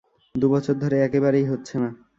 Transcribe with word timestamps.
দু 0.35 0.45
বছর 0.49 0.75
ধরে 0.75 0.97
একেবারেই 1.01 1.45
হচ্ছে 1.45 1.75
না। 1.77 1.89